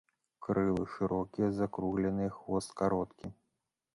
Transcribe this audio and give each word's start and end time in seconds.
Крылы 0.45 0.85
шырокія, 0.93 1.49
закругленыя, 1.59 2.31
хвост 2.37 2.69
кароткі. 2.83 3.25